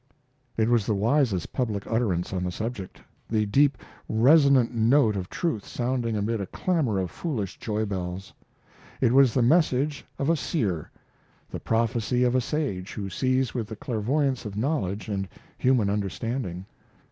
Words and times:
It 0.57 0.67
was 0.67 0.87
the 0.87 0.95
wisest 0.95 1.53
public 1.53 1.85
utterance 1.85 2.33
on 2.33 2.43
the 2.43 2.49
subject 2.51 2.99
the 3.29 3.45
deep, 3.45 3.77
resonant 4.09 4.73
note 4.73 5.15
of 5.15 5.29
truth 5.29 5.63
sounding 5.63 6.17
amid 6.17 6.41
a 6.41 6.47
clamor 6.47 6.97
of 6.97 7.11
foolish 7.11 7.59
joy 7.59 7.85
bells. 7.85 8.33
It 8.99 9.13
was 9.13 9.35
the 9.35 9.43
message 9.43 10.03
of 10.17 10.27
a 10.27 10.35
seer 10.35 10.89
the 11.51 11.59
prophecy 11.59 12.23
of 12.23 12.33
a 12.33 12.41
sage 12.41 12.93
who 12.93 13.11
sees 13.11 13.53
with 13.53 13.67
the 13.67 13.75
clairvoyance 13.75 14.43
of 14.43 14.57
knowledge 14.57 15.07
and 15.07 15.27
human 15.59 15.87
understanding. 15.87 16.65